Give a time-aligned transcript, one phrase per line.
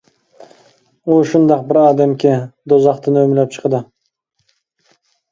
[1.09, 2.31] ئۇ شۇنداق بىر ئادەمكى،
[2.73, 3.83] دوزاختىن ئۆمىلەپ چىقىدۇ.